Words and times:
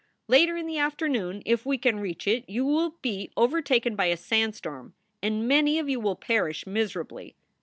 Later 0.27 0.55
in 0.57 0.65
the 0.65 0.79
afternoon, 0.79 1.43
if 1.45 1.63
we 1.63 1.77
can 1.77 1.99
reach 1.99 2.27
it, 2.27 2.49
you 2.49 2.65
will 2.65 2.95
be 3.03 3.29
overtaken 3.37 3.95
by 3.95 4.07
a 4.07 4.17
sandstorm 4.17 4.95
and 5.21 5.47
many 5.47 5.77
of 5.77 5.89
you 5.89 5.99
will 5.99 6.15
perish 6.15 6.65
miserably. 6.65 7.35